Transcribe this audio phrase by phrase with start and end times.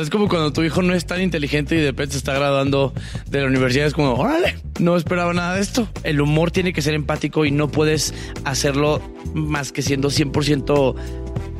[0.00, 2.92] Es como cuando tu hijo no es tan inteligente y de repente se está graduando
[3.26, 3.86] de la universidad.
[3.86, 5.88] Es como, órale, no esperaba nada de esto.
[6.02, 8.12] El humor tiene que ser empático y no puedes
[8.44, 9.00] hacerlo
[9.34, 10.96] más que siendo 100%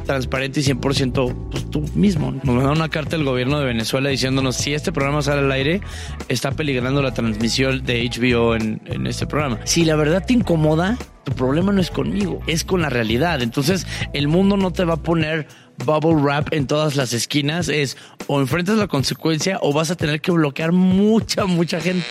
[0.05, 2.33] transparente y 100% pues, tú mismo.
[2.33, 5.81] Nos mandaron una carta del gobierno de Venezuela diciéndonos si este programa sale al aire,
[6.29, 9.61] está peligrando la transmisión de HBO en, en este programa.
[9.65, 13.43] Si la verdad te incomoda, tu problema no es conmigo, es con la realidad.
[13.43, 15.47] Entonces, el mundo no te va a poner
[15.85, 17.69] bubble wrap en todas las esquinas.
[17.69, 17.97] Es
[18.27, 22.07] o enfrentas la consecuencia o vas a tener que bloquear mucha, mucha gente.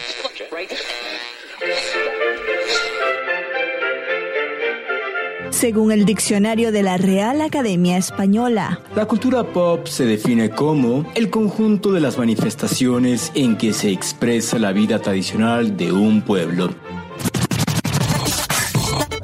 [5.64, 11.30] Según el diccionario de la Real Academia Española, La cultura pop se define como el
[11.30, 16.70] conjunto de las manifestaciones en que se expresa la vida tradicional de un pueblo.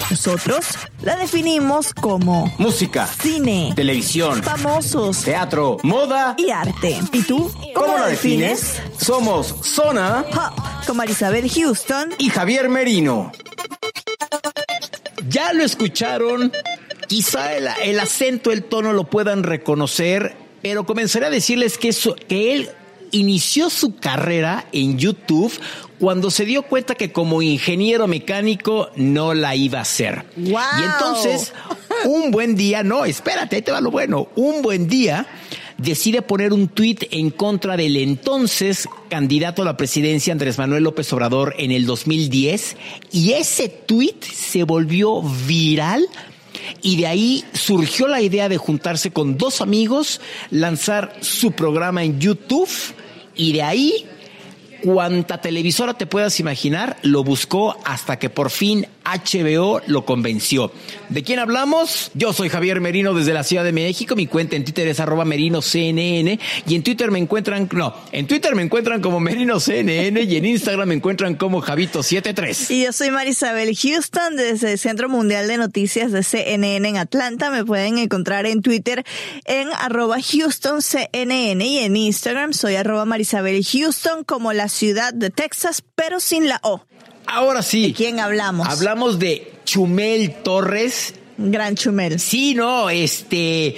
[0.09, 0.65] Nosotros
[1.03, 6.35] la definimos como Música, cine, televisión, famosos teatro, moda.
[6.37, 6.99] y arte.
[7.13, 7.51] ¿Y tú?
[7.75, 8.81] ¿Cómo lo defines?
[8.99, 12.13] Somos Zona Hop, con Marisabel Houston.
[12.17, 13.31] y Javier Merino.
[15.27, 16.51] Ya lo escucharon,
[17.07, 22.15] quizá el, el acento, el tono lo puedan reconocer, pero comenzaré a decirles que, eso,
[22.27, 22.69] que él
[23.11, 25.53] inició su carrera en YouTube
[25.99, 30.25] cuando se dio cuenta que como ingeniero mecánico no la iba a hacer.
[30.35, 30.79] ¡Guau!
[30.79, 31.53] Y entonces,
[32.05, 35.27] un buen día, no, espérate, ahí te va lo bueno, un buen día
[35.79, 41.11] decide poner un tuit en contra del entonces candidato a la presidencia Andrés Manuel López
[41.13, 42.75] Obrador en el 2010
[43.11, 46.05] y ese tuit se volvió viral
[46.81, 52.19] y de ahí surgió la idea de juntarse con dos amigos, lanzar su programa en
[52.19, 52.69] YouTube
[53.35, 54.05] y de ahí
[54.81, 60.71] cuanta televisora te puedas imaginar, lo buscó hasta que por fin HBO lo convenció.
[61.09, 62.11] ¿De quién hablamos?
[62.13, 64.15] Yo soy Javier Merino desde la Ciudad de México.
[64.15, 68.55] Mi cuenta en Twitter es arroba merinoCNN y en Twitter me encuentran, no, en Twitter
[68.55, 72.71] me encuentran como merinoCNN y en Instagram me encuentran como Javito73.
[72.71, 77.49] Y yo soy Marisabel Houston desde el Centro Mundial de Noticias de CNN en Atlanta.
[77.49, 79.03] Me pueden encontrar en Twitter
[79.45, 85.83] en arroba HoustonCNN y en Instagram soy arroba Marisabel Houston como la ciudad de Texas,
[85.95, 86.83] pero sin la O.
[87.31, 87.87] Ahora sí.
[87.87, 88.67] ¿De quién hablamos?
[88.67, 92.19] Hablamos de Chumel Torres, Gran Chumel.
[92.19, 93.75] Sí, no, este,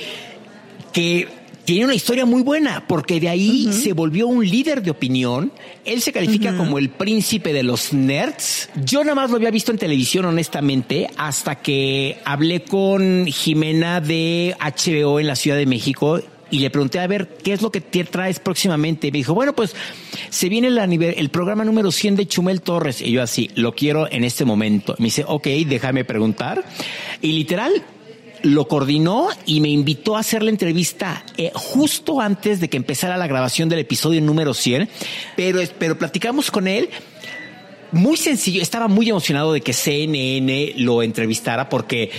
[0.93, 1.27] que
[1.65, 5.51] tiene una historia muy buena, porque de ahí se volvió un líder de opinión.
[5.85, 8.69] Él se califica como el príncipe de los nerds.
[8.83, 14.55] Yo nada más lo había visto en televisión, honestamente, hasta que hablé con Jimena de
[14.59, 16.19] HBO en la Ciudad de México.
[16.51, 19.07] Y le pregunté a ver qué es lo que te traes próximamente.
[19.07, 19.73] Y me dijo, bueno, pues
[20.29, 23.01] se viene el, programa número 100 de Chumel Torres.
[23.01, 24.95] Y yo así, lo quiero en este momento.
[24.99, 26.63] Me dice, ok, déjame preguntar.
[27.21, 27.71] Y literal,
[28.43, 33.17] lo coordinó y me invitó a hacer la entrevista eh, justo antes de que empezara
[33.17, 34.89] la grabación del episodio número 100.
[35.37, 36.89] Pero, pero platicamos con él.
[37.93, 42.11] Muy sencillo, estaba muy emocionado de que CNN lo entrevistara porque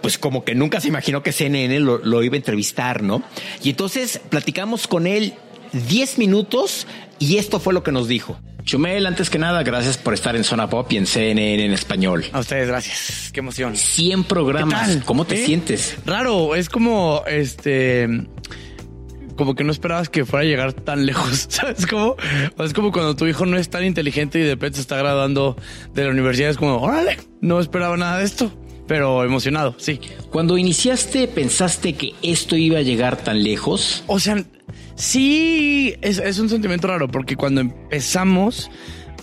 [0.00, 3.22] pues como que nunca se imaginó que CNN lo, lo iba a entrevistar, ¿no?
[3.62, 5.34] Y entonces platicamos con él
[5.72, 6.86] 10 minutos
[7.18, 8.38] y esto fue lo que nos dijo.
[8.64, 12.24] Chumel, antes que nada, gracias por estar en Zona Pop y en CNN en español.
[12.32, 13.30] A ustedes, gracias.
[13.32, 13.76] Qué emoción.
[13.76, 14.98] 100 programas.
[15.04, 15.46] ¿Cómo te ¿Eh?
[15.46, 15.96] sientes?
[16.06, 18.26] Raro, es como este.
[19.36, 22.16] Como que no esperabas que fuera a llegar tan lejos, ¿sabes cómo?
[22.58, 24.98] O es como cuando tu hijo no es tan inteligente y de repente se está
[24.98, 25.56] graduando
[25.94, 28.52] de la universidad, es como, órale, no esperaba nada de esto,
[28.90, 30.00] pero emocionado, sí.
[30.32, 34.02] Cuando iniciaste, ¿pensaste que esto iba a llegar tan lejos?
[34.08, 34.42] O sea,
[34.96, 38.68] sí, es, es un sentimiento raro porque cuando empezamos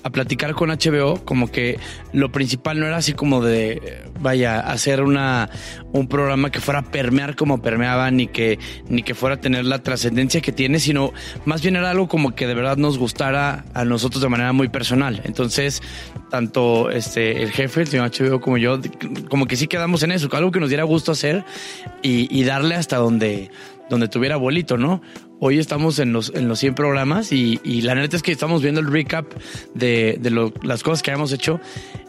[0.03, 1.79] a platicar con HBO, como que
[2.13, 5.49] lo principal no era así como de, vaya, hacer una,
[5.91, 8.59] un programa que fuera a permear como permeaba, ni que,
[8.89, 11.13] ni que fuera a tener la trascendencia que tiene, sino
[11.45, 14.69] más bien era algo como que de verdad nos gustara a nosotros de manera muy
[14.69, 15.21] personal.
[15.25, 15.81] Entonces,
[16.29, 18.79] tanto este, el jefe, el señor HBO, como yo,
[19.29, 21.44] como que sí quedamos en eso, algo que nos diera gusto hacer
[22.01, 23.49] y, darle hasta donde,
[23.89, 25.01] donde tuviera abuelito, ¿no?
[25.39, 28.63] Hoy estamos en los, en los 100 programas y, y la neta es que estamos
[28.63, 29.31] viendo el recap
[29.75, 31.60] de, de lo- las cosas que hemos hecho.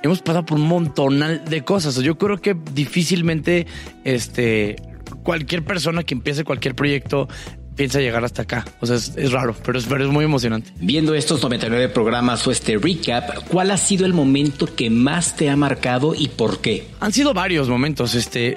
[0.03, 1.97] Hemos pasado por un montonal de cosas.
[1.97, 3.67] Yo creo que difícilmente,
[4.05, 4.77] este,
[5.23, 7.29] cualquier persona que empiece cualquier proyecto
[7.77, 8.65] piensa llegar hasta acá.
[8.81, 10.73] O sea, es, raro, pero es, pero es muy emocionante.
[10.81, 15.51] Viendo estos 99 programas o este recap, ¿cuál ha sido el momento que más te
[15.51, 16.87] ha marcado y por qué?
[17.01, 18.15] Han sido varios momentos.
[18.15, 18.57] Este,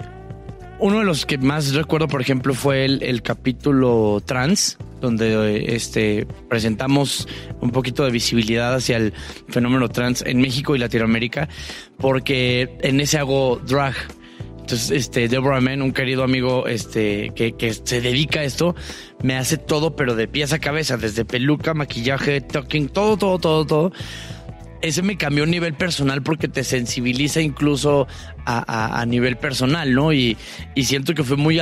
[0.82, 7.28] uno de los que más recuerdo, por ejemplo, fue el, capítulo trans, donde este, presentamos
[7.62, 9.14] un poquito de visibilidad hacia el
[9.48, 11.48] fenómeno trans en México y Latinoamérica,
[11.98, 13.94] porque en ese hago drag.
[14.62, 18.76] Entonces, este, Deborah Men, un querido amigo este, que, que se dedica a esto,
[19.22, 23.66] me hace todo, pero de pies a cabeza, desde peluca, maquillaje, talking, todo, todo, todo,
[23.66, 23.92] todo
[24.82, 28.08] ese me cambió a nivel personal porque te sensibiliza incluso
[28.46, 30.14] a, nivel personal, ¿no?
[30.14, 30.38] Y,
[30.84, 31.60] siento que fue muy,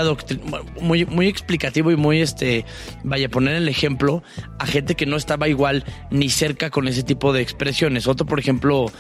[0.82, 2.66] muy, muy explicativo y muy, este,
[3.04, 4.24] vaya, poner el ejemplo
[4.60, 8.08] a gente que no estaba igual ni cerca con ese tipo de expresiones.
[8.08, 8.92] Otro, por ejemplo,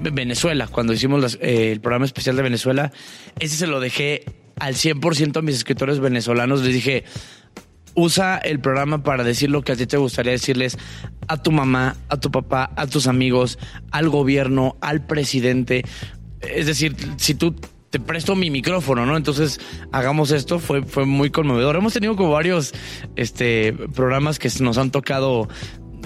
[0.00, 2.92] Venezuela, cuando hicimos eh, el programa especial de Venezuela,
[3.38, 4.24] ese se lo dejé
[4.56, 6.62] al 100% a mis escritores venezolanos.
[6.62, 7.04] Les dije,
[7.98, 10.78] usa el programa para decir lo que a ti te gustaría decirles
[11.26, 13.58] a tu mamá, a tu papá, a tus amigos,
[13.90, 15.84] al gobierno, al presidente.
[16.40, 17.56] Es decir, si tú
[17.90, 19.16] te presto mi micrófono, ¿no?
[19.16, 19.60] Entonces
[19.90, 21.74] hagamos esto, fue, fue muy conmovedor.
[21.74, 22.72] Hemos tenido como varios
[23.16, 25.48] este, programas que nos han tocado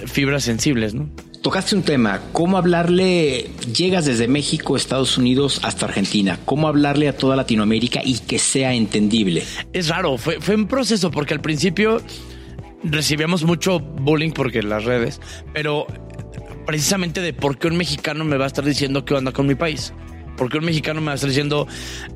[0.05, 1.09] fibras sensibles, ¿no?
[1.41, 7.17] Tocaste un tema, ¿cómo hablarle, llegas desde México, Estados Unidos hasta Argentina, cómo hablarle a
[7.17, 9.43] toda Latinoamérica y que sea entendible?
[9.73, 12.01] Es raro, fue, fue un proceso porque al principio
[12.83, 15.19] recibíamos mucho bullying porque las redes,
[15.53, 15.85] pero
[16.65, 19.55] precisamente de por qué un mexicano me va a estar diciendo qué onda con mi
[19.55, 19.93] país.
[20.37, 21.67] ¿Por qué un mexicano me va a estar diciendo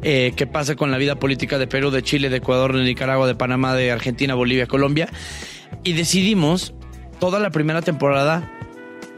[0.01, 3.28] eh, qué pasa con la vida política de Perú, de Chile, de Ecuador, de Nicaragua,
[3.28, 5.10] de Panamá, de Argentina, Bolivia, Colombia?
[5.84, 6.74] Y decidimos
[7.19, 8.52] toda la primera temporada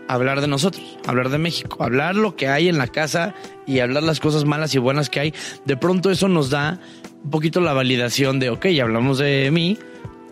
[0.08, 3.36] hablar de nosotros, hablar de México, hablar lo que hay en la casa
[3.68, 5.34] y hablar las cosas malas y buenas que hay.
[5.66, 6.80] De pronto eso nos da
[7.24, 9.78] un poquito la validación de, ok, hablamos de mí,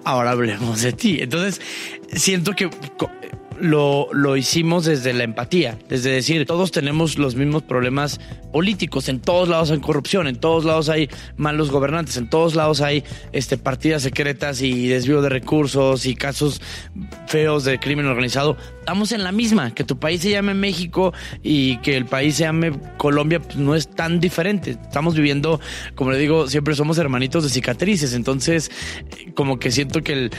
[0.04, 1.20] ahora hablemos de ti.
[1.22, 1.62] Entonces,
[2.12, 2.70] siento que
[3.60, 8.20] lo, lo hicimos desde la empatía, desde decir, todos tenemos los mismos problemas
[8.52, 12.82] políticos, en todos lados hay corrupción, en todos lados hay malos gobernantes, en todos lados
[12.82, 16.62] hay este, partidas secretas y desvío de recursos y casos
[17.28, 18.58] feos de crimen organizado.
[18.80, 21.14] Estamos en la misma, que tu país se llame México
[21.44, 24.72] y que el país se llame Colombia, pues no es tan diferente.
[24.72, 25.60] Estamos viviendo,
[25.96, 28.72] como le digo, siempre somos hermanitos de cicatrices, entonces
[29.36, 30.32] como que siento que el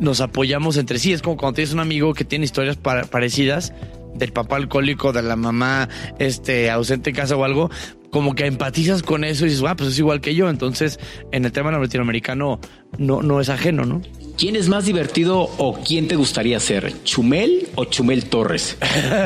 [0.00, 1.12] nos apoyamos entre sí.
[1.12, 3.72] Es como cuando tienes un amigo que tiene historias parecidas
[4.14, 7.70] del papá alcohólico, de la mamá este, ausente en casa o algo,
[8.10, 10.48] como que empatizas con eso y dices, ah, pues es igual que yo.
[10.48, 10.98] Entonces,
[11.32, 12.60] en el tema latinoamericano
[12.98, 14.02] no, no es ajeno, ¿no?
[14.36, 17.02] ¿Quién es más divertido o quién te gustaría ser?
[17.04, 18.78] ¿Chumel o Chumel Torres?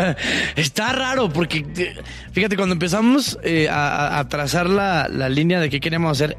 [0.56, 1.94] Está raro porque,
[2.32, 6.36] fíjate, cuando empezamos eh, a, trazar la, la línea de qué queremos hacer,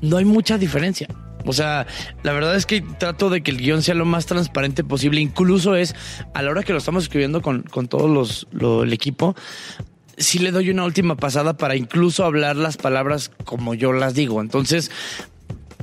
[0.00, 1.08] no hay mucha diferencia.
[1.44, 1.86] O sea,
[2.22, 5.20] la verdad es que trato de que el guion sea lo más transparente posible.
[5.20, 5.94] Incluso es,
[6.34, 8.48] a la hora que lo estamos escribiendo con, con todos los,
[8.82, 9.34] el equipo,
[10.16, 14.40] sí le doy una última pasada para incluso hablar las palabras como yo las digo.
[14.40, 14.90] Entonces,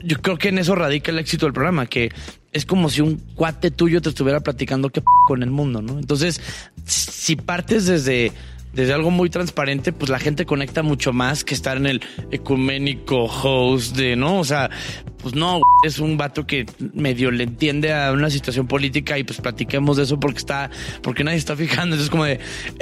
[0.04, 2.12] yo creo que en eso radica el éxito del programa, que
[2.52, 6.00] es como si un cuate tuyo te estuviera platicando qué p con el mundo, ¿no?
[6.00, 6.42] Entonces,
[6.86, 8.32] si partes desde
[8.74, 12.02] desde algo muy transparente, pues la gente conecta mucho más que estar en el
[12.32, 14.40] ecuménico host de, ¿no?
[14.40, 14.70] O sea,
[15.22, 19.42] pues no, es un vato que medio le entiende a una situación política y pues
[19.42, 20.70] platiquemos de eso porque está,
[21.02, 21.96] porque nadie está fijando.
[21.96, 22.40] Entonces, como de,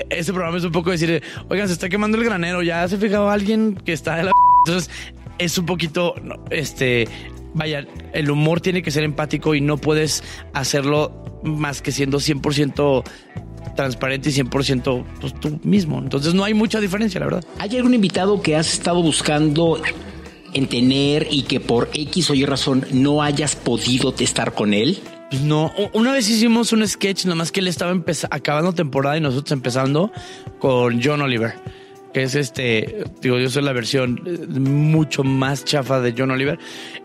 [0.10, 3.00] ese programa es un poco decir, oigan, se está quemando el granero, ya se ha
[3.00, 4.32] fijado alguien que está de la.
[4.66, 4.92] Entonces,
[5.40, 6.16] es un poquito,
[6.52, 7.08] este,
[7.54, 10.24] vaya, el humor tiene que ser empático y no puedes
[10.54, 13.04] hacerlo más que siendo 100%
[13.76, 16.00] transparente y 100% pues, tú mismo.
[16.00, 17.44] Entonces no hay mucha diferencia, la verdad.
[17.60, 19.82] ¿Hay algún invitado que has estado buscando
[20.54, 25.00] en tener y que por X o Y razón no hayas podido estar con él?
[25.30, 27.96] Pues no, una vez hicimos un sketch, nomás que él estaba
[28.32, 30.12] acabando temporada y nosotros empezando
[30.58, 31.54] con John Oliver,
[32.14, 36.58] que es este, digo, yo soy la versión eh, mucho más chafa de John Oliver,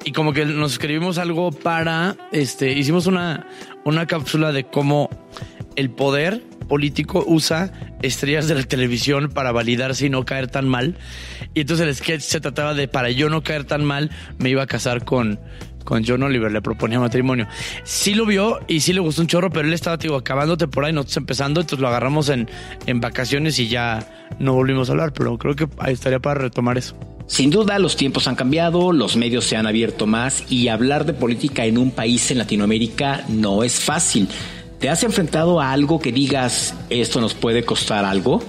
[0.04, 3.46] y como que nos escribimos algo para, este, hicimos una,
[3.84, 5.10] una cápsula de cómo
[5.76, 10.96] el poder político usa estrellas de la televisión para validarse y no caer tan mal.
[11.54, 14.62] Y entonces el sketch se trataba de para yo no caer tan mal, me iba
[14.62, 15.38] a casar con,
[15.84, 17.46] con John Oliver, le proponía matrimonio.
[17.84, 20.90] Sí lo vio y sí le gustó un chorro, pero él estaba digo, acabando temporada
[20.90, 22.48] y nosotros empezando, entonces lo agarramos en,
[22.86, 26.78] en vacaciones y ya no volvimos a hablar, pero creo que ahí estaría para retomar
[26.78, 26.96] eso.
[27.26, 31.14] Sin duda, los tiempos han cambiado, los medios se han abierto más y hablar de
[31.14, 34.28] política en un país en Latinoamérica no es fácil.
[34.84, 38.44] ¿Te has enfrentado a algo que digas, esto nos puede costar algo?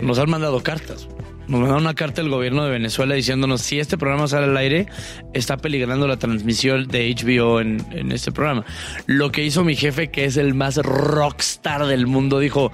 [0.00, 1.08] Nos han mandado cartas.
[1.48, 4.86] Nos mandaron una carta del gobierno de Venezuela diciéndonos si este programa sale al aire,
[5.34, 8.64] está peligrando la transmisión de HBO en, este programa.
[9.06, 12.70] Lo que hizo mi jefe, que es el más rockstar del mundo, dijo,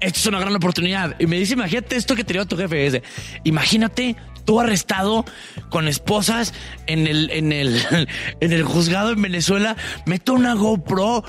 [0.00, 1.14] esto es una gran oportunidad.
[1.20, 2.84] Y me dice, imagínate esto que tenía tu jefe.
[2.84, 3.02] Es de,
[3.44, 5.24] imagínate tú arrestado
[5.68, 6.52] con esposas
[6.88, 7.80] en el, en el,
[8.40, 11.22] en el juzgado en Venezuela, meto una GoPro,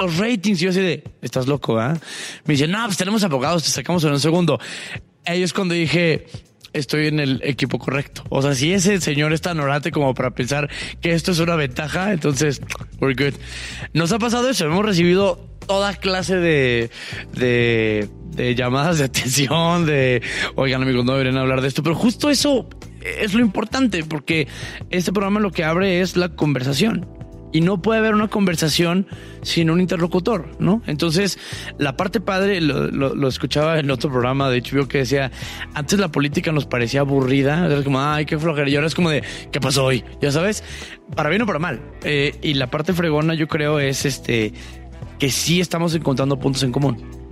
[0.00, 0.60] los ratings.
[0.60, 1.98] Y yo así de, estás loco, ¿ah?
[2.44, 4.58] Me dice, no, pues tenemos abogados, te sacamos en un segundo.
[5.24, 6.26] Ahí es cuando dije,
[6.72, 8.24] estoy en el equipo correcto.
[8.28, 11.56] O sea, si ese señor es tan orate como para pensar que esto es una
[11.56, 12.60] ventaja, entonces,
[13.00, 13.38] we're good.
[13.92, 16.90] Nos ha pasado eso, hemos recibido toda clase de,
[17.34, 20.22] de llamadas de atención, de,
[20.54, 22.68] oigan amigos, no deberían hablar de esto, pero justo eso
[23.02, 24.48] es lo importante, porque
[24.90, 27.17] este programa lo que abre es la conversación.
[27.52, 29.06] Y no puede haber una conversación
[29.42, 30.82] sin un interlocutor, ¿no?
[30.86, 31.38] Entonces,
[31.78, 35.30] la parte padre, lo, escuchaba en otro programa de HBO que decía,
[35.74, 39.10] antes la política nos parecía aburrida, era como, ay, qué flojera, y ahora es como
[39.10, 40.04] de, ¿qué pasó hoy?
[40.20, 40.62] Ya sabes,
[41.16, 41.80] para bien o para mal.
[42.02, 44.52] Eh, y la parte fregona, yo creo, es este,
[45.18, 47.27] que sí estamos encontrando puntos en común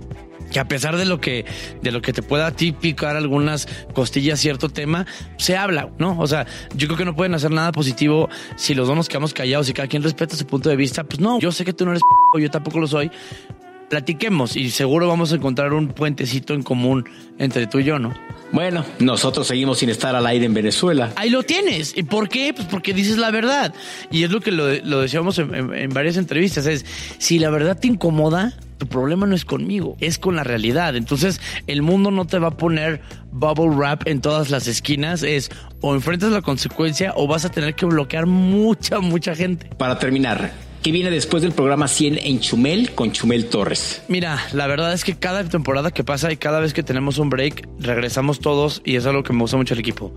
[0.51, 1.45] que a pesar de lo que
[1.81, 5.05] de lo que te pueda a ti picar algunas costillas cierto tema
[5.37, 8.87] se habla no o sea yo creo que no pueden hacer nada positivo si los
[8.87, 11.51] dos nos quedamos callados y cada quien respeta su punto de vista pues no yo
[11.51, 12.01] sé que tú no eres
[12.33, 13.11] p- yo tampoco lo soy
[13.89, 17.05] platiquemos y seguro vamos a encontrar un puentecito en común
[17.39, 18.13] entre tú y yo no
[18.51, 21.11] Bueno, nosotros seguimos sin estar al aire en Venezuela.
[21.17, 21.93] Ahí lo tienes.
[21.97, 22.53] ¿Y por qué?
[22.53, 23.73] Pues porque dices la verdad.
[24.09, 26.65] Y es lo que lo, lo decíamos en, en- en varias entrevistas.
[26.65, 26.85] Es,
[27.17, 30.95] si la verdad te incomoda, tu problema no es conmigo, es con la realidad.
[30.95, 35.23] Entonces, el mundo no te va a poner bubble wrap en todas las esquinas.
[35.23, 35.49] Es
[35.81, 39.69] o enfrentas la consecuencia o vas a tener que bloquear mucha, mucha gente.
[39.77, 44.03] Para terminar, ¿qué viene después del programa 100 en Chumel con Chumel Torres?
[44.07, 47.29] Mira, la verdad es que cada temporada que pasa y cada vez que tenemos un
[47.29, 50.13] break, regresamos todos y es algo que me gusta mucho el equipo.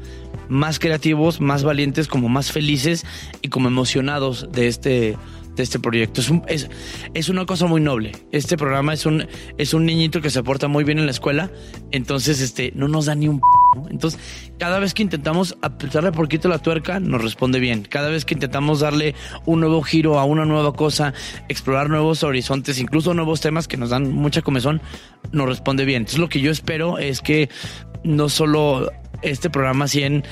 [0.48, 3.04] Más creativos, más valientes, como más felices
[3.42, 5.16] y como emocionados de este,
[5.62, 6.20] este proyecto.
[6.46, 6.68] Es,
[7.14, 8.12] es, una cosa muy noble.
[8.32, 9.26] Este programa es un,
[9.58, 11.50] es un niñito que se porta muy bien en la escuela,
[11.90, 13.38] entonces este, no nos da ni un...
[13.40, 13.46] p-.
[13.90, 14.18] Entonces,
[14.58, 17.82] cada vez que intentamos apretarle poquito la tuerca, nos responde bien.
[17.82, 19.14] Cada vez que intentamos darle
[19.46, 21.14] un nuevo giro a una nueva cosa,
[21.48, 24.80] explorar nuevos horizontes, incluso nuevos temas que nos dan mucha comezón,
[25.32, 25.98] nos responde bien.
[26.02, 27.48] Entonces, lo que yo espero es que
[28.02, 28.90] no solo
[29.22, 30.24] este programa 100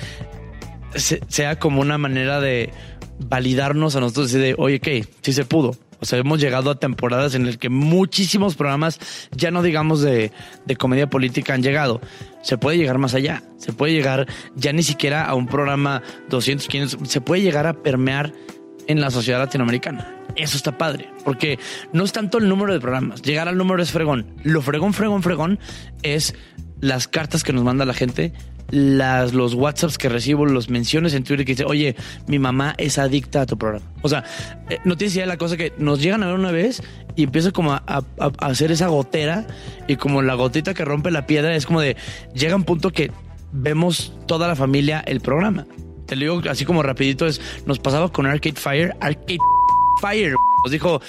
[0.94, 2.70] se- sea como una manera de
[3.18, 5.06] validarnos a nosotros y de, oye, ¿qué?
[5.22, 5.76] Sí se pudo.
[6.00, 9.00] O sea, hemos llegado a temporadas en las que muchísimos programas,
[9.32, 10.30] ya no digamos de,
[10.64, 12.00] de comedia política, han llegado.
[12.42, 13.42] Se puede llegar más allá.
[13.56, 17.08] Se puede llegar ya ni siquiera a un programa 200, 500.
[17.08, 18.32] Se puede llegar a permear
[18.86, 20.14] en la sociedad latinoamericana.
[20.36, 21.58] Eso está padre, porque
[21.92, 23.22] no es tanto el número de programas.
[23.22, 24.34] Llegar al número es fregón.
[24.44, 25.58] Lo fregón, fregón, fregón
[26.02, 26.34] es
[26.80, 28.32] las cartas que nos manda la gente,
[28.70, 32.98] las, los WhatsApps que recibo, los menciones en Twitter que dice, oye, mi mamá es
[32.98, 33.86] adicta a tu programa.
[34.02, 34.24] O sea,
[34.68, 36.82] eh, no tienes idea de la cosa que nos llegan a ver una vez
[37.16, 38.04] y empieza como a, a-
[38.40, 39.46] hacer esa gotera
[39.86, 41.96] y como la gotita que rompe la piedra es como de,
[42.34, 43.10] llega un punto que
[43.52, 45.66] vemos toda la familia el programa.
[46.06, 49.38] Te lo digo así como rapidito, es, nos pasaba con Arcade Fire, Arcade
[50.00, 50.34] Fire.
[50.64, 51.00] Nos dijo,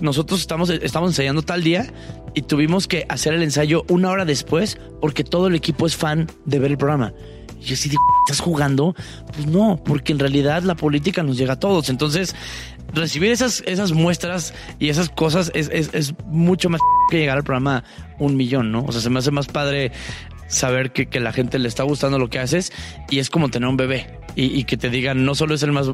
[0.00, 1.92] nosotros estamos, estamos ensayando tal día
[2.34, 6.28] y tuvimos que hacer el ensayo una hora después porque todo el equipo es fan
[6.44, 7.12] de ver el programa.
[7.60, 8.94] Y yo así digo, ¿estás jugando?
[9.32, 11.88] Pues no, porque en realidad la política nos llega a todos.
[11.88, 12.36] Entonces,
[12.92, 17.44] recibir esas, esas muestras y esas cosas es, es, es mucho más que llegar al
[17.44, 17.84] programa
[18.18, 18.84] un millón, ¿no?
[18.84, 19.92] O sea, se me hace más padre
[20.48, 22.72] saber que, que la gente le está gustando lo que haces
[23.10, 25.72] y es como tener un bebé y, y que te digan no solo es el
[25.72, 25.88] más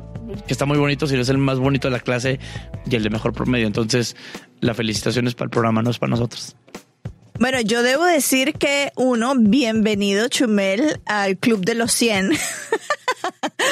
[0.46, 2.38] que está muy bonito, sino es el más bonito de la clase
[2.88, 3.66] y el de mejor promedio.
[3.66, 4.16] Entonces,
[4.60, 6.54] la felicitación es para el programa, no es para nosotros.
[7.40, 12.32] Bueno, yo debo decir que uno, bienvenido Chumel al Club de los 100.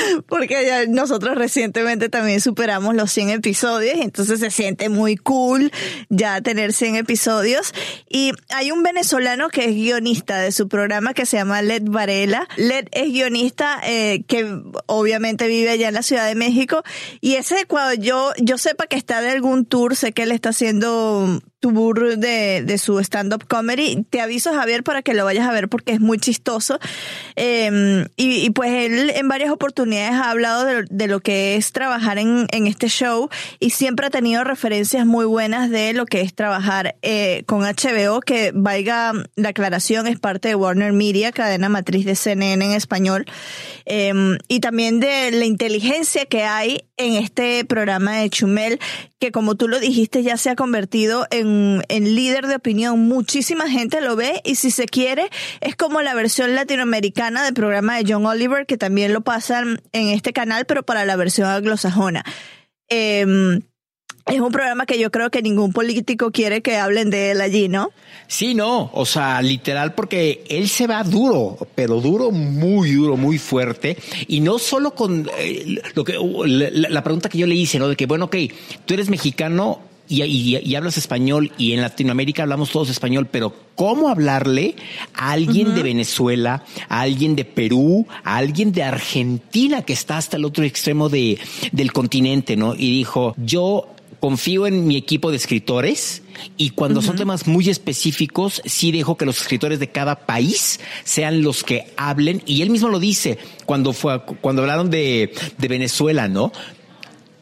[0.26, 5.70] Porque ya nosotros recientemente también superamos los 100 episodios, entonces se siente muy cool
[6.08, 7.72] ya tener 100 episodios.
[8.08, 12.48] Y hay un venezolano que es guionista de su programa que se llama Led Varela.
[12.56, 14.46] Led es guionista eh, que
[14.86, 16.82] obviamente vive allá en la Ciudad de México.
[17.20, 20.50] Y ese, cuando yo, yo sepa que está de algún tour, sé que él está
[20.50, 24.04] haciendo tour de, de su stand-up comedy.
[24.10, 26.78] Te aviso, Javier, para que lo vayas a ver porque es muy chistoso.
[27.36, 32.18] Eh, y, pues él en varias oportunidades ha hablado de, de lo que es trabajar
[32.18, 36.34] en, en este show y siempre ha tenido referencias muy buenas de lo que es
[36.34, 42.04] trabajar eh, con HBO, que valga la aclaración, es parte de Warner Media, cadena matriz
[42.04, 43.24] de CNN en español,
[43.84, 44.12] Eh,
[44.48, 48.78] y también de la inteligencia que hay en este programa de Chumel,
[49.18, 53.00] que como tú lo dijiste ya se ha convertido en, en líder de opinión.
[53.00, 55.28] Muchísima gente lo ve y si se quiere
[55.60, 60.08] es como la versión latinoamericana del programa de John Oliver, que también lo pasan en
[60.08, 62.24] este canal, pero para la versión anglosajona.
[62.88, 63.60] Eh,
[64.26, 67.68] es un programa que yo creo que ningún político quiere que hablen de él allí,
[67.68, 67.90] ¿no?
[68.28, 73.38] Sí, no, o sea, literal, porque él se va duro, pero duro, muy duro, muy
[73.38, 73.96] fuerte,
[74.28, 76.14] y no solo con eh, lo que
[76.46, 77.88] la, la, pregunta que yo le hice, ¿no?
[77.88, 78.36] De que, bueno, ok,
[78.86, 83.54] tú eres mexicano, y, y, y, hablas español y en Latinoamérica hablamos todos español, pero
[83.74, 84.74] ¿cómo hablarle
[85.14, 85.74] a alguien uh -huh.
[85.74, 90.64] de Venezuela, a alguien de Perú, a alguien de Argentina que está hasta el otro
[90.64, 91.38] extremo de,
[91.70, 92.74] del continente, ¿no?
[92.74, 93.88] Y dijo, yo
[94.22, 96.22] confío en mi equipo de escritores
[96.56, 97.06] y cuando uh -huh.
[97.06, 101.92] son temas muy específicos, sí dejo que los escritores de cada país sean los que
[101.96, 102.40] hablen.
[102.46, 106.52] Y él mismo lo dice cuando fue, cuando hablaron de, de Venezuela, ¿no?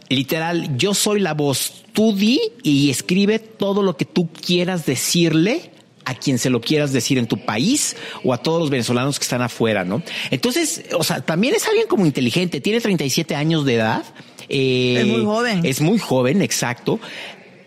[0.08, 5.72] Literal, yo soy la voz, tú di y escribe todo lo que tú quieras decirle
[6.06, 7.94] a quien se lo quieras decir en tu país
[8.25, 10.02] o a todos los venezolanos que están afuera, ¿no?
[10.30, 14.02] Entonces, o sea, también es alguien como inteligente, tiene 37 años de edad.
[14.50, 15.61] Eh, es muy joven.
[15.64, 17.00] Es muy joven, exacto.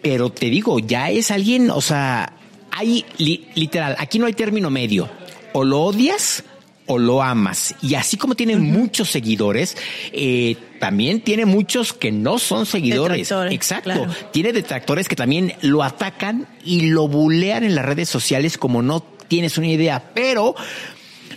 [0.02, 2.34] Pero te digo, ya es alguien, o sea,
[2.72, 5.10] hay li literal, aquí no hay término medio.
[5.54, 6.44] O lo odias
[6.86, 7.76] o lo amas.
[7.82, 8.64] Y así como tiene uh -huh.
[8.64, 9.78] muchos seguidores,
[10.12, 13.32] eh, también tiene muchos que no son seguidores.
[13.52, 13.92] Exacto.
[13.94, 14.14] Claro.
[14.32, 19.02] Tiene detractores que también lo atacan y lo bulean en las redes sociales como no
[19.30, 20.12] tienes una idea.
[20.14, 20.56] Pero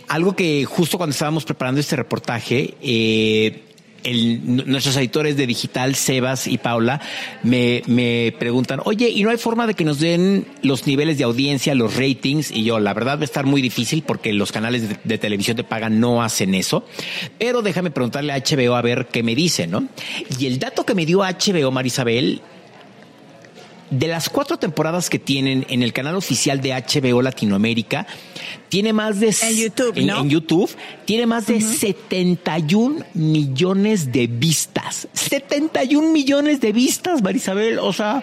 [0.09, 3.66] algo que justo cuando estábamos preparando este reportaje, eh,
[4.05, 7.01] nuestros editores de digital, Sebas y Paula,
[7.43, 11.25] me, me, preguntan, oye, ¿y no hay forma de que nos den los niveles de
[11.25, 12.51] audiencia, los ratings?
[12.51, 15.57] Y yo, la verdad va a estar muy difícil porque los canales de, de televisión
[15.57, 16.85] de paga no hacen eso.
[17.39, 19.89] Pero déjame preguntarle a HBO a ver qué me dice, ¿no?
[20.39, 22.43] Y el dato que me dio HBO, Marisabel,
[23.91, 28.07] de las cuatro temporadas que tienen en el canal oficial de HBO Latinoamérica,
[28.69, 30.21] tiene más de en YouTube, en, ¿no?
[30.21, 30.71] en YouTube
[31.05, 31.79] tiene más de uh -huh.
[31.79, 35.09] 71 millones de vistas.
[35.13, 37.79] 71 millones de vistas, Marisabel.
[37.79, 38.23] O sea,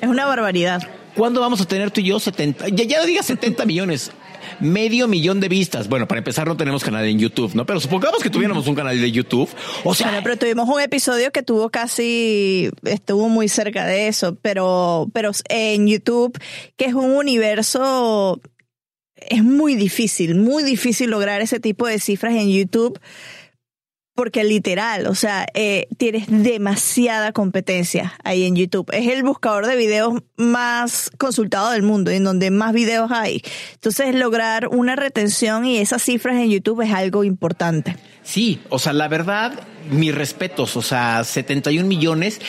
[0.00, 0.82] es una barbaridad.
[1.14, 2.68] ¿Cuándo vamos a tener tú y yo 70?
[2.68, 4.12] Ya, ya no digas 70 millones
[4.60, 5.88] medio millón de vistas.
[5.88, 7.66] Bueno, para empezar no tenemos canal en YouTube, ¿no?
[7.66, 9.48] Pero supongamos que tuviéramos un canal de YouTube.
[9.84, 14.36] O sea, bueno, pero tuvimos un episodio que tuvo casi, estuvo muy cerca de eso,
[14.40, 16.38] pero, pero en YouTube,
[16.76, 18.40] que es un universo,
[19.16, 22.98] es muy difícil, muy difícil lograr ese tipo de cifras en YouTube
[24.18, 28.90] porque literal, o sea, eh, tienes demasiada competencia ahí en YouTube.
[28.92, 33.42] Es el buscador de videos más consultado del mundo, en donde más videos hay.
[33.74, 37.94] Entonces, lograr una retención y esas cifras en YouTube es algo importante.
[38.24, 39.52] Sí, o sea, la verdad,
[39.88, 42.40] mis respetos, o sea, 71 millones.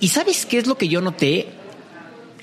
[0.00, 1.48] ¿Y sabes qué es lo que yo noté?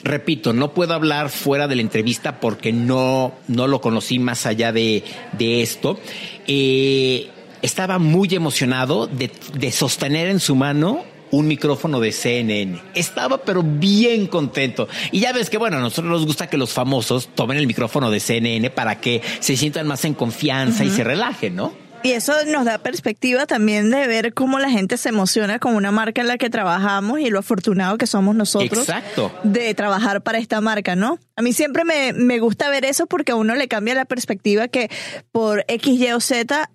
[0.03, 4.71] repito, no puedo hablar fuera de la entrevista porque no, no lo conocí más allá
[4.71, 5.99] de, de esto.
[6.45, 7.31] Eh,
[7.65, 12.79] estaba muy emocionado de, de, sostener en su mano un micrófono de CNN.
[12.93, 14.87] Estaba pero bien contento.
[15.11, 18.11] Y ya ves que, bueno, a nosotros nos gusta que los famosos tomen el micrófono
[18.11, 20.91] de CNN para que se sientan más en confianza uh -huh.
[20.91, 21.84] y se relajen, ¿no?
[22.05, 25.89] Y eso nos da perspectiva también de ver cómo la gente se emociona con una
[25.89, 29.31] marca en la que trabajamos y lo afortunado que somos nosotros Exacto.
[29.41, 31.17] de trabajar para esta marca, ¿no?
[31.35, 34.67] A mí siempre me, me gusta ver eso porque a uno le cambia la perspectiva
[34.67, 34.91] que
[35.31, 36.69] por X, Y o Z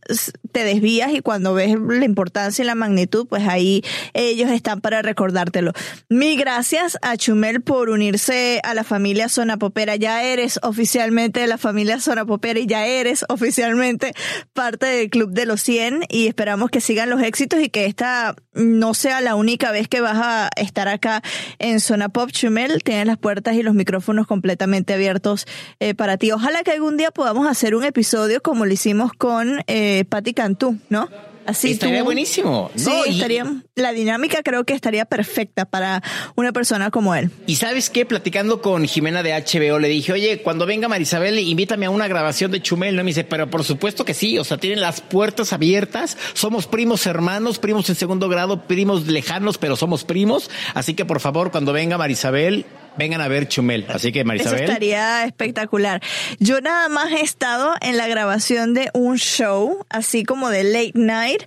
[0.51, 3.83] te desvías y cuando ves la importancia y la magnitud, pues ahí
[4.15, 5.73] ellos están para recordártelo.
[6.09, 9.95] Mil gracias a Chumel por unirse a la familia Zona Popera.
[9.95, 14.13] Ya eres oficialmente de la familia Zona Popera y ya eres oficialmente
[14.53, 18.35] parte del Club de los 100 y esperamos que sigan los éxitos y que esta
[18.55, 21.23] no sea la única vez que vas a estar acá
[21.59, 22.83] en Zona Pop Chumel.
[22.83, 25.47] Tienes las puertas y los micrófonos completamente abiertos
[25.79, 26.33] eh, para ti.
[26.33, 30.79] Ojalá que algún día podamos hacer un episodio como lo hicimos con eh, Patti Cantú,
[30.89, 31.09] ¿no?
[31.47, 32.71] Así estaría tú, buenísimo.
[32.75, 36.03] Sí, no, estaría, y, la dinámica creo que estaría perfecta para
[36.37, 37.31] una persona como él.
[37.47, 41.87] Y sabes qué, platicando con Jimena de HBO, le dije, oye, cuando venga Marisabel, invítame
[41.87, 42.97] a una grabación de Chumel.
[42.97, 44.39] No me dice, pero por supuesto que sí.
[44.39, 46.17] O sea, tienen las puertas abiertas.
[46.35, 50.51] Somos primos hermanos, primos en segundo grado, primos lejanos, pero somos primos.
[50.75, 53.87] Así que por favor, cuando venga Marisabel, vengan a ver Chumel.
[53.89, 54.63] Así que Marisabel.
[54.63, 56.03] Eso estaría espectacular.
[56.39, 60.93] Yo nada más he estado en la grabación de un show, así como de late
[60.95, 61.43] night,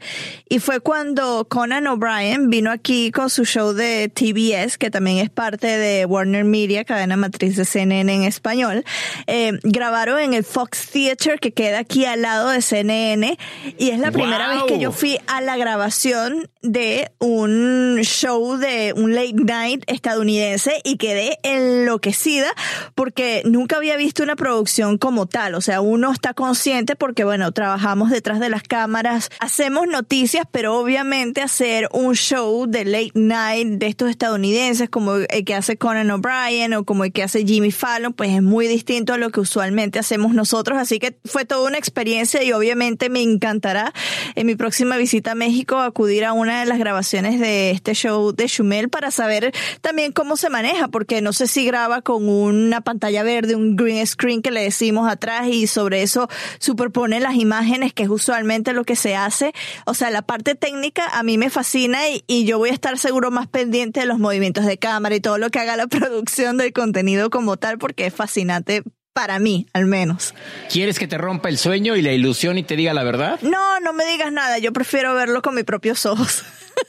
[0.50, 5.30] y fue cuando Conan O'Brien vino aquí con su show de TBS, que también es
[5.30, 8.84] parte de Warner Media, cadena matriz de CNN en español.
[9.28, 13.38] Eh, grabaron en el Fox Theater, que queda aquí al lado de CNN,
[13.78, 18.94] y es la primera vez que yo fui a la grabación de un show de
[18.96, 22.48] un late night estadounidense y quedé enloquecida
[22.96, 25.56] porque nunca había visto una producción como tal.
[25.56, 30.80] O sea, uno está consciente porque, bueno, trabajamos detrás de las cámaras, hacemos noticias, pero
[30.80, 36.12] obviamente hacer un show de late night de estos estadounidenses como el que hace Conan
[36.12, 39.42] O'Brien o como el que hace Jimmy Fallon, pues es muy distinto a lo que
[39.42, 40.78] usualmente hacemos nosotros.
[40.78, 43.94] Así que fue toda una experiencia y obviamente me encantará
[44.36, 48.34] en mi próxima visita a México acudir a una de las grabaciones de este show
[48.34, 52.82] de Chumel para saber también cómo se maneja, porque no sé si graba con una
[52.82, 56.28] pantalla verde, un green screen que le decimos atrás y sobre eso
[56.60, 59.54] superpone las imágenes, que es usualmente lo que se hace.
[59.86, 63.32] O sea, la parte técnica a mí me fascina y yo voy a estar seguro
[63.32, 66.74] más pendiente de los movimientos de cámara y todo lo que haga la producción del
[66.74, 70.34] contenido como tal, porque es fascinante para mí, al menos.
[70.70, 73.40] ¿Quieres que te rompa el sueño y la ilusión y te diga la verdad?
[73.42, 74.58] No, no me digas nada.
[74.58, 76.44] Yo prefiero verlo con mis propios ojos.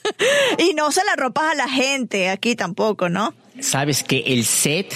[0.58, 3.34] y no se la ropas a la gente aquí tampoco, ¿no?
[3.60, 4.92] Sabes que el set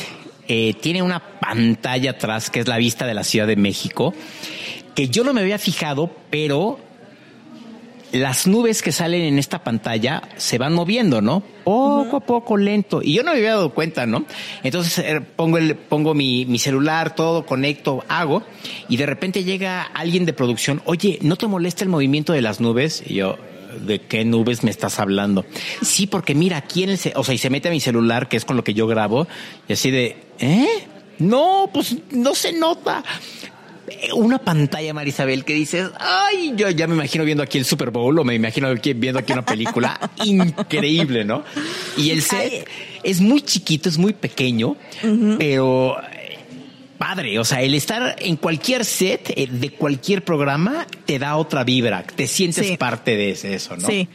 [0.48, 4.14] eh, tiene una pantalla atrás que es la vista de la Ciudad de México,
[4.94, 6.80] que yo no me había fijado, pero
[8.12, 11.42] las nubes que salen en esta pantalla se van moviendo, ¿no?
[11.64, 13.00] Poco a poco, lento.
[13.02, 14.24] Y yo no me había dado cuenta, ¿no?
[14.62, 18.42] Entonces eh, pongo, el, pongo mi, mi, celular, todo, conecto, hago,
[18.88, 22.60] y de repente llega alguien de producción, oye, ¿no te molesta el movimiento de las
[22.60, 23.02] nubes?
[23.06, 23.36] Y yo,
[23.86, 25.44] ¿de qué nubes me estás hablando?
[25.82, 28.36] Sí, porque mira, aquí en el, o sea, y se mete a mi celular, que
[28.36, 29.28] es con lo que yo grabo,
[29.68, 30.84] y así de, ¿eh?
[31.18, 33.02] No, pues no se nota
[34.14, 38.18] una pantalla, Marisabel, que dices, ay, yo ya me imagino viendo aquí el Super Bowl
[38.18, 41.44] o me imagino viendo aquí una película increíble, ¿no?
[41.96, 42.68] Y el set
[43.02, 44.76] es muy chiquito, es muy pequeño,
[45.38, 45.96] pero
[46.98, 52.02] padre, o sea, el estar en cualquier set de cualquier programa te da otra vibra,
[52.02, 52.76] te sientes sí.
[52.76, 53.88] parte de eso, ¿no?
[53.88, 54.08] Sí.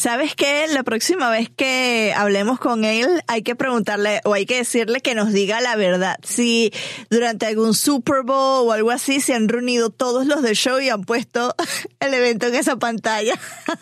[0.00, 0.64] ¿Sabes qué?
[0.72, 5.14] La próxima vez que hablemos con él hay que preguntarle o hay que decirle que
[5.14, 6.16] nos diga la verdad.
[6.22, 6.72] Si
[7.10, 10.88] durante algún Super Bowl o algo así se han reunido todos los del show y
[10.88, 11.54] han puesto
[12.00, 13.34] el evento en esa pantalla.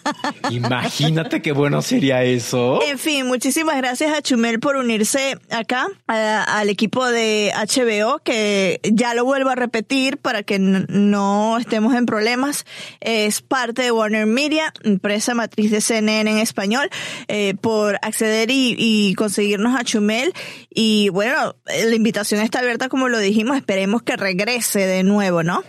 [0.51, 2.81] Imagínate qué bueno sería eso.
[2.83, 8.81] En fin, muchísimas gracias a Chumel por unirse acá a, al equipo de HBO, que
[8.83, 12.67] ya lo vuelvo a repetir para que no estemos en problemas.
[12.99, 16.89] Es parte de Warner Media, empresa matriz de CNN en español,
[17.29, 20.33] eh, por acceder y, conseguirnos a Chumel.
[20.71, 25.63] Y bueno, la invitación está abierta, como lo dijimos, esperemos que regrese de nuevo, ¿no?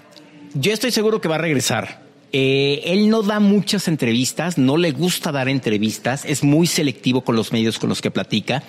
[0.53, 2.09] Yo estoy seguro que va a regresar.
[2.31, 7.35] Eh, él no da muchas entrevistas, no le gusta dar entrevistas, es muy selectivo con
[7.35, 8.61] los medios con los que platica,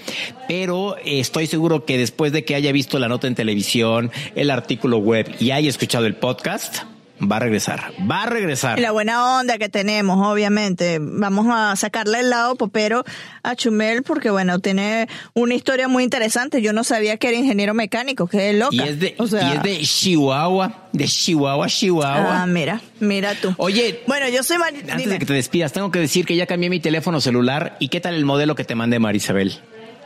[0.48, 4.50] pero eh, estoy seguro que después de que haya visto la nota en televisión, el
[4.50, 6.84] artículo web y haya escuchado el podcast,
[7.20, 8.78] va a regresar, va a regresar.
[8.78, 10.98] Y la buena onda que tenemos, obviamente.
[11.00, 13.04] Vamos a sacarle el lado popero
[13.42, 16.62] a Chumel porque, bueno, tiene una historia muy interesante.
[16.62, 18.74] Yo no sabía que era ingeniero mecánico, que es loca.
[18.74, 22.42] Y es de, o sea, y es de Chihuahua, de Chihuahua, Chihuahua.
[22.42, 23.54] Ah, mira, mira tú.
[23.58, 25.12] Oye, bueno, yo soy Mar Antes Dime.
[25.12, 27.76] de que te despidas, tengo que decir que ya cambié mi teléfono celular.
[27.78, 29.60] ¿Y qué tal el modelo que te mandé, Marisabel?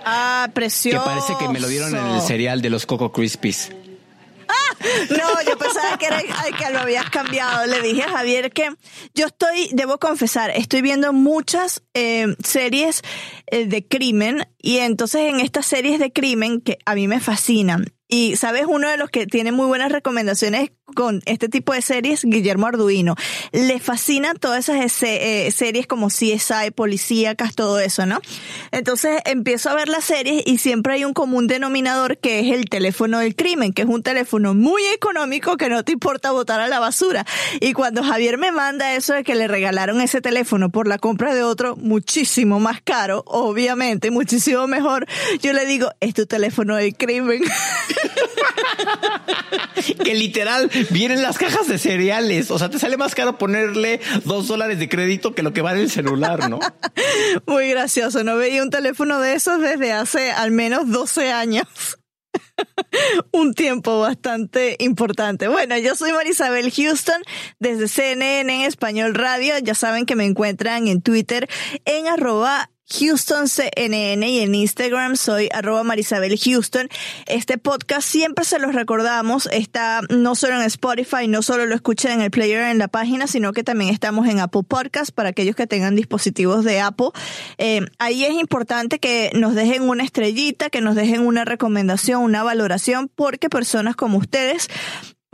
[0.04, 1.02] Ah, precioso.
[1.02, 3.72] Que parece que me lo dieron en el cereal de los Coco Crispies.
[5.10, 7.66] No, yo pensaba que era que lo habías cambiado.
[7.66, 8.70] Le dije a Javier que
[9.14, 13.02] yo estoy, debo confesar, estoy viendo muchas eh, series
[13.46, 17.86] eh, de crimen y entonces en estas series de crimen que a mí me fascinan.
[18.08, 22.24] Y sabes, uno de los que tiene muy buenas recomendaciones con este tipo de series,
[22.24, 23.16] Guillermo Arduino.
[23.52, 28.20] Le fascinan todas esas eh, series como CSI, policíacas, todo eso, ¿no?
[28.70, 32.68] Entonces empiezo a ver las series y siempre hay un común denominador que es el
[32.68, 36.68] teléfono del crimen, que es un teléfono muy económico que no te importa botar a
[36.68, 37.24] la basura.
[37.60, 41.34] Y cuando Javier me manda eso de que le regalaron ese teléfono por la compra
[41.34, 45.06] de otro muchísimo más caro, obviamente, muchísimo mejor,
[45.40, 47.42] yo le digo, es tu teléfono del crimen.
[50.04, 52.50] que literal vienen las cajas de cereales.
[52.50, 55.82] O sea, te sale más caro ponerle dos dólares de crédito que lo que vale
[55.82, 56.58] el celular, ¿no?
[57.46, 58.24] Muy gracioso.
[58.24, 61.98] No veía un teléfono de esos desde hace al menos 12 años.
[63.32, 65.48] un tiempo bastante importante.
[65.48, 67.22] Bueno, yo soy Marisabel Houston
[67.58, 69.58] desde CNN en Español Radio.
[69.58, 71.48] Ya saben que me encuentran en Twitter
[71.84, 76.88] en arroba Houston CNN y en Instagram soy arroba Marisabel Houston.
[77.26, 82.12] Este podcast siempre se los recordamos, está no solo en Spotify, no solo lo escuchan
[82.12, 85.56] en el player en la página, sino que también estamos en Apple Podcast para aquellos
[85.56, 87.08] que tengan dispositivos de Apple.
[87.58, 92.42] Eh, ahí es importante que nos dejen una estrellita, que nos dejen una recomendación, una
[92.42, 94.68] valoración, porque personas como ustedes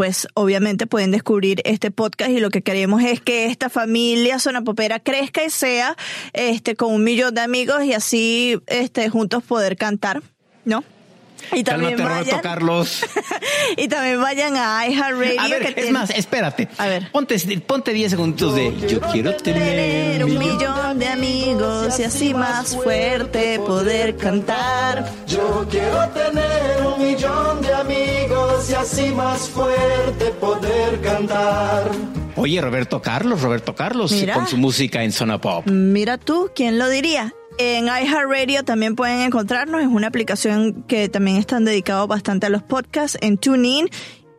[0.00, 4.98] pues obviamente pueden descubrir este podcast y lo que queremos es que esta familia sonapopera
[4.98, 5.94] crezca y sea
[6.32, 10.22] este con un millón de amigos y así este juntos poder cantar,
[10.64, 10.84] ¿no?
[11.52, 13.04] Y también Cálmate, vayan, Carlos.
[13.76, 15.40] y también vayan a iHeartRadio.
[15.40, 16.68] A ver, es más, espérate.
[16.78, 17.10] A ver.
[17.10, 22.76] Ponte, ponte 10 segundos de Yo quiero tener un millón de amigos y así más
[22.76, 25.10] fuerte poder cantar.
[25.26, 31.90] Yo quiero tener un millón de amigos y así más fuerte poder cantar.
[32.36, 35.66] Oye, Roberto Carlos, Roberto Carlos, con su música en Zona Pop.
[35.66, 37.34] Mira tú, ¿quién lo diría?
[37.62, 39.82] En iHeartRadio también pueden encontrarnos.
[39.82, 43.90] Es una aplicación que también están dedicados bastante a los podcasts en TuneIn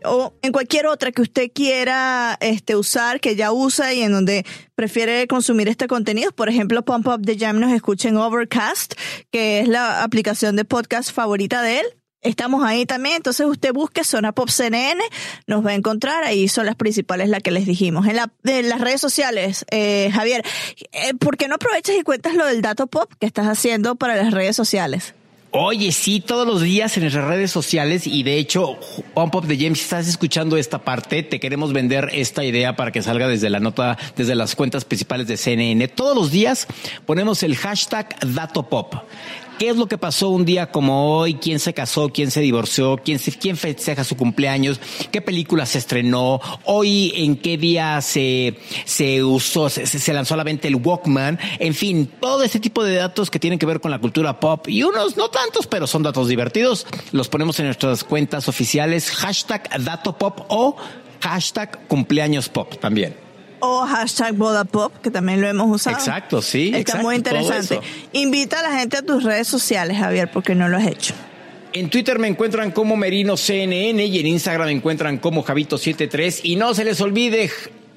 [0.03, 4.43] o en cualquier otra que usted quiera este, usar, que ya usa y en donde
[4.73, 6.31] prefiere consumir este contenido.
[6.31, 8.95] Por ejemplo, Pump Up the Jam nos escuchen Overcast,
[9.29, 11.85] que es la aplicación de podcast favorita de él.
[12.21, 15.03] Estamos ahí también, entonces usted busque Zona Pop CNN,
[15.47, 18.05] nos va a encontrar, ahí son las principales las que les dijimos.
[18.07, 20.45] En, la, las redes sociales, eh, Javier,
[20.91, 24.15] eh, ¿por qué no aprovechas y cuentas lo del dato pop que estás haciendo para
[24.15, 25.15] las redes sociales?
[25.53, 28.77] Oye, sí, todos los días en nuestras redes sociales y de hecho,
[29.13, 32.93] Pump Pop de James, si estás escuchando esta parte, te queremos vender esta idea para
[32.93, 35.89] que salga desde la nota, desde las cuentas principales de CNN.
[35.89, 36.67] Todos los días
[37.05, 38.93] ponemos el hashtag DatoPop.
[39.61, 41.35] ¿Qué es lo que pasó un día como hoy?
[41.35, 42.09] ¿Quién se casó?
[42.09, 42.97] ¿Quién se divorció?
[42.97, 44.79] ¿Quién, se, quién festeja su cumpleaños?
[45.11, 46.41] ¿Qué película se estrenó?
[46.63, 51.37] Hoy, ¿en qué día se, se usó, se, lanzó a la venta el Walkman?
[51.59, 54.67] En fin, todo ese tipo de datos que tienen que ver con la cultura pop
[54.67, 56.87] y unos no tantos, pero son datos divertidos.
[57.11, 60.75] Los ponemos en nuestras cuentas oficiales, hashtag datopop o
[61.19, 63.30] hashtag cumpleaños pop también
[63.61, 65.95] o hashtag boda pop, que también lo hemos usado.
[65.95, 66.71] Exacto, sí.
[66.75, 67.79] Está muy interesante.
[68.11, 71.13] Invita a la gente a tus redes sociales, Javier, porque no lo has hecho.
[71.73, 76.41] En Twitter me encuentran como Merino CNN y en Instagram me encuentran como Javito73.
[76.43, 77.49] Y no se les olvide,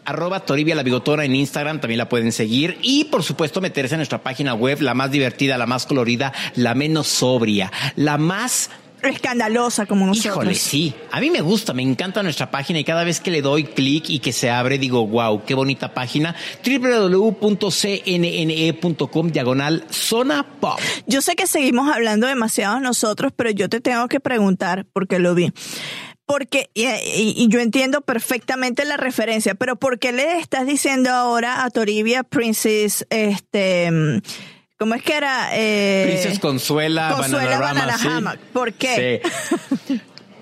[0.04, 2.78] arroba Toribia la Bigotona en Instagram, también la pueden seguir.
[2.82, 6.74] Y por supuesto meterse en nuestra página web, la más divertida, la más colorida, la
[6.74, 8.70] menos sobria, la más
[9.08, 10.34] escandalosa como nosotros.
[10.34, 10.94] Híjole, sí.
[11.10, 14.08] A mí me gusta, me encanta nuestra página y cada vez que le doy clic
[14.08, 16.34] y que se abre digo, wow, qué bonita página.
[16.64, 17.44] www.cnne.com
[19.28, 20.78] diagonal zona pop.
[21.06, 25.34] Yo sé que seguimos hablando demasiado nosotros, pero yo te tengo que preguntar porque lo
[25.34, 25.52] vi
[26.26, 31.70] porque, y, yo entiendo perfectamente la referencia, pero ¿por qué le estás diciendo ahora a
[31.70, 34.22] Toribia Princess, este,
[34.78, 35.50] ¿Cómo es que era?
[35.52, 39.22] Eh, Princess Consuela, Consuela Banana, ¿Por qué?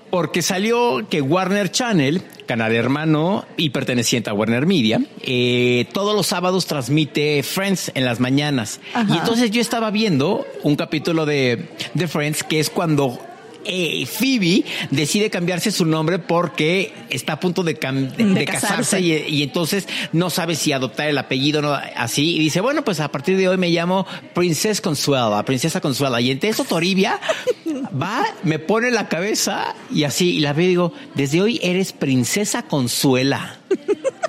[0.09, 6.27] Porque salió que Warner Channel, canal hermano y perteneciente a Warner Media, eh, todos los
[6.27, 8.79] sábados transmite Friends en las mañanas.
[9.09, 13.19] Y entonces yo estaba viendo un capítulo de, de Friends que es cuando
[13.65, 20.29] eh, Phoebe decide cambiarse su nombre porque está a punto de, casarse, y, entonces no
[20.29, 23.57] sabe si adoptar el apellido no así y dice bueno pues a partir de hoy
[23.57, 27.19] me llamo Princesa Consuela Princesa Consuela y entre eso Toribia
[28.01, 31.93] va me pone la cabeza y así y la veo y digo desde hoy eres
[31.93, 33.59] Princesa Consuela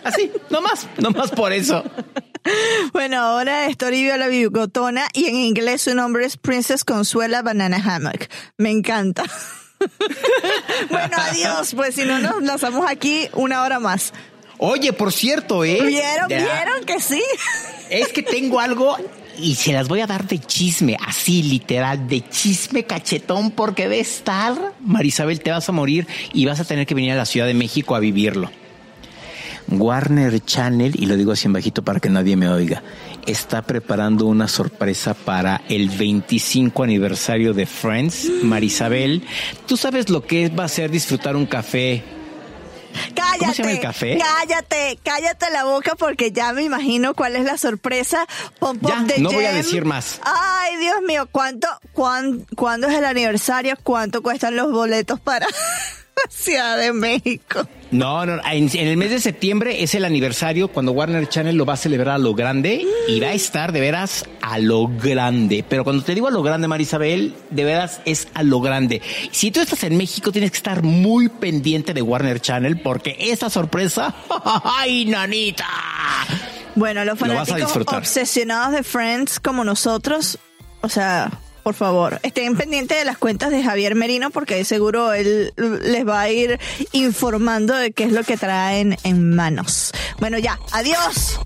[0.04, 1.84] así no más no más por eso
[2.92, 7.82] bueno, ahora es Toribio la Bigotona y en inglés su nombre es Princess Consuela Banana
[7.84, 8.26] Hammock.
[8.58, 9.24] Me encanta.
[10.90, 14.12] bueno, adiós, pues si no nos lanzamos aquí una hora más.
[14.58, 15.80] Oye, por cierto, ¿eh?
[15.84, 16.28] ¿Vieron?
[16.28, 17.22] ¿Vieron que sí?
[17.90, 18.96] es que tengo algo
[19.38, 24.00] y se las voy a dar de chisme, así literal, de chisme cachetón, porque de
[24.00, 27.46] estar, Marisabel, te vas a morir y vas a tener que venir a la Ciudad
[27.46, 28.50] de México a vivirlo.
[29.68, 32.82] Warner Channel, y lo digo así en bajito para que nadie me oiga,
[33.26, 38.30] está preparando una sorpresa para el 25 aniversario de Friends.
[38.42, 39.22] Marisabel,
[39.66, 42.02] ¿tú sabes lo que va a ser disfrutar un café
[43.14, 43.38] Cállate.
[43.38, 44.18] ¿Cómo se llama el café?
[44.18, 48.26] Cállate, cállate la boca porque ya me imagino cuál es la sorpresa.
[48.80, 50.20] ya, no voy a decir más.
[50.22, 53.76] Ay, Dios mío, ¿cuánto, cuándo es el aniversario?
[53.82, 55.46] ¿Cuánto cuestan los boletos para
[56.28, 57.66] Ciudad de México?
[57.94, 61.74] No, no, en, el mes de septiembre es el aniversario cuando Warner Channel lo va
[61.74, 65.64] a celebrar a lo grande y va a estar de veras a lo grande.
[65.68, 69.00] Pero cuando te digo a lo grande, Marisabel, de veras es a lo grande.
[69.30, 73.48] Si tú estás en México, tienes que estar muy pendiente de Warner Channel porque esa
[73.48, 74.12] sorpresa,
[74.64, 75.68] ¡ay, nanita!
[76.74, 80.40] Bueno, los fanáticos obsesionados de Friends como nosotros,
[80.80, 81.30] o sea,
[81.64, 86.20] por favor, estén pendientes de las cuentas de Javier Merino porque seguro él les va
[86.20, 86.60] a ir
[86.92, 89.92] informando de qué es lo que traen en manos.
[90.20, 91.40] Bueno, ya, adiós.